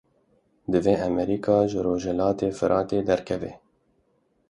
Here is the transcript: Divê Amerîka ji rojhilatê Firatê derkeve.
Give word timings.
Divê 0.71 0.95
Amerîka 1.09 1.57
ji 1.71 1.79
rojhilatê 1.85 2.49
Firatê 2.57 2.99
derkeve. 3.09 3.51